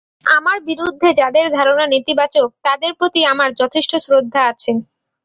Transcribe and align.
আমার 0.31 0.57
বিরুদ্ধে 0.61 1.09
যাদের 1.13 1.45
ধারণা 1.51 1.85
নেতিবাচক, 1.87 2.47
তাদের 2.63 2.91
প্রতি 2.99 3.21
আমার 3.23 3.49
আমার 3.49 3.59
যথেষ্ট 3.61 3.91
শ্রদ্ধা 3.97 4.41
আছে। 4.51 4.71